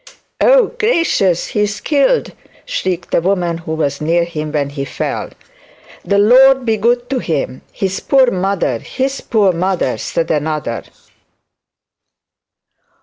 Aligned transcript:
'Oh 0.39 0.69
gracious, 0.79 1.45
he's 1.49 1.79
killed,' 1.79 2.33
shrieked 2.65 3.13
a 3.13 3.21
woman, 3.21 3.59
who 3.59 3.75
was 3.75 4.01
near 4.01 4.23
him 4.23 4.51
when 4.51 4.71
he 4.71 4.83
fell. 4.83 5.29
'The 6.03 6.17
Lord 6.17 6.65
be 6.65 6.75
good 6.77 7.07
to 7.11 7.19
him! 7.19 7.61
his 7.71 7.99
poor 7.99 8.31
mother, 8.31 8.79
his 8.79 9.21
poor 9.21 9.51
mother!' 9.53 9.99
said 9.99 10.31
another. 10.31 10.81